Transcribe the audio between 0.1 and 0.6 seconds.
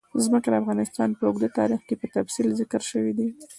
ځمکه د